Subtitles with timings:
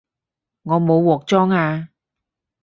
[0.63, 1.89] 我冇鑊裝吖